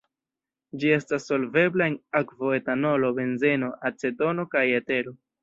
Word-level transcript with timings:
Ĝi 0.83 0.89
estas 0.95 1.27
solvebla 1.31 1.87
en 1.91 1.97
akvo, 2.21 2.49
etanolo, 2.61 3.13
benzeno, 3.21 3.71
acetono 3.93 4.49
kaj 4.57 4.67
etero. 4.81 5.17